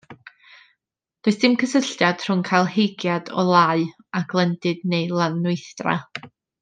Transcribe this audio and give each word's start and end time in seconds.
Does 1.25 1.37
dim 1.43 1.57
cysylltiad 1.63 2.25
rhwng 2.27 2.41
cael 2.49 2.71
heigiad 2.77 3.29
o 3.43 3.45
lau 3.51 3.85
a 4.21 4.23
glendid 4.33 4.85
neu 4.95 5.15
lanweithdra. 5.21 5.97